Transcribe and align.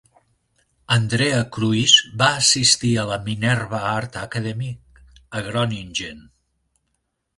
Andrea 0.95 1.41
Kruis 1.57 1.93
va 2.21 2.29
assistir 2.45 2.91
a 3.01 3.05
la 3.11 3.19
Minerva 3.27 3.83
Art 3.91 4.19
Academy, 4.25 4.73
a 5.41 5.45
Groningen. 5.51 6.25